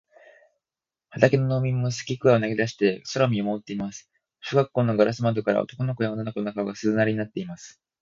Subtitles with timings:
[1.11, 4.09] 畑の農民もすきくわを投げだして空を見まもっています。
[4.39, 7.79] 小学校のガラス窓からは、男の子や女の子の顔が、鈴なりになっています。